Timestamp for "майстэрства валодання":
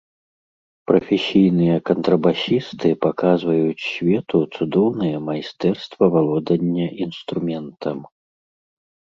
5.29-6.87